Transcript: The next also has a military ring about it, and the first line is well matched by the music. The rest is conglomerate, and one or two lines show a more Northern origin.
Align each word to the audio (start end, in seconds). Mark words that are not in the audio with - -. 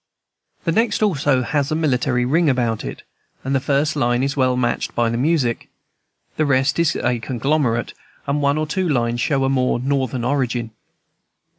The 0.63 0.71
next 0.71 1.03
also 1.03 1.43
has 1.43 1.71
a 1.71 1.75
military 1.75 2.25
ring 2.25 2.49
about 2.49 2.83
it, 2.83 3.03
and 3.43 3.53
the 3.53 3.59
first 3.59 3.95
line 3.95 4.23
is 4.23 4.35
well 4.35 4.57
matched 4.57 4.95
by 4.95 5.09
the 5.11 5.15
music. 5.17 5.69
The 6.37 6.45
rest 6.47 6.79
is 6.79 6.97
conglomerate, 7.21 7.93
and 8.25 8.41
one 8.41 8.57
or 8.57 8.65
two 8.65 8.89
lines 8.89 9.21
show 9.21 9.43
a 9.43 9.47
more 9.49 9.77
Northern 9.79 10.23
origin. 10.23 10.71